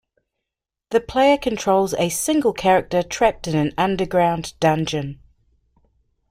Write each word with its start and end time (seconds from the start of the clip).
The 0.89 0.99
player 0.99 1.37
controls 1.37 1.93
a 1.93 2.09
single 2.09 2.53
character 2.53 3.03
trapped 3.03 3.47
in 3.47 3.53
an 3.55 3.71
underground 3.77 4.55
dungeon. 4.59 5.21